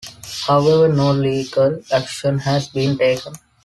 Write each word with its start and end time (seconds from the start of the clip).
However, 0.47 0.91
no 0.91 1.11
legal 1.11 1.79
action 1.91 2.39
has 2.39 2.67
been 2.67 2.97
taken. 2.97 3.33